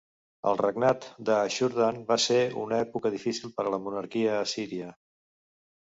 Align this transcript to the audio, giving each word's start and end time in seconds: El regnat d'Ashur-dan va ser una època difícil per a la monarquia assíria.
El 0.51 0.55
regnat 0.61 1.05
d'Ashur-dan 1.27 2.01
va 2.09 2.19
ser 2.25 2.39
una 2.65 2.81
època 2.89 3.13
difícil 3.19 3.57
per 3.61 3.67
a 3.69 3.77
la 3.79 3.83
monarquia 3.87 4.37
assíria. 4.43 4.93